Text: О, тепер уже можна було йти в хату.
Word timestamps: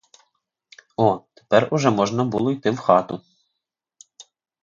О, 0.97 1.21
тепер 1.33 1.67
уже 1.73 1.89
можна 1.91 2.23
було 2.23 2.51
йти 2.51 2.71
в 2.71 2.77
хату. 2.77 3.21